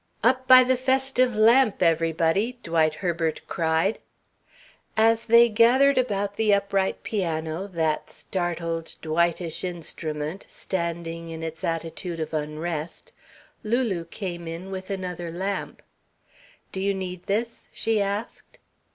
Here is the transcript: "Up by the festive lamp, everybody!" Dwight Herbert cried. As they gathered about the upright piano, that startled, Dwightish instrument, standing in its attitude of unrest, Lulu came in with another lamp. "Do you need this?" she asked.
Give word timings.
"Up 0.23 0.47
by 0.47 0.63
the 0.63 0.77
festive 0.77 1.35
lamp, 1.35 1.83
everybody!" 1.83 2.57
Dwight 2.63 2.95
Herbert 3.05 3.41
cried. 3.47 3.99
As 4.97 5.25
they 5.25 5.47
gathered 5.47 5.99
about 5.99 6.37
the 6.37 6.51
upright 6.55 7.03
piano, 7.03 7.67
that 7.67 8.09
startled, 8.09 8.95
Dwightish 9.03 9.63
instrument, 9.63 10.47
standing 10.49 11.29
in 11.29 11.43
its 11.43 11.63
attitude 11.63 12.19
of 12.19 12.33
unrest, 12.33 13.11
Lulu 13.63 14.05
came 14.05 14.47
in 14.47 14.71
with 14.71 14.89
another 14.89 15.29
lamp. 15.31 15.83
"Do 16.71 16.79
you 16.79 16.95
need 16.95 17.27
this?" 17.27 17.67
she 17.71 18.01
asked. 18.01 18.57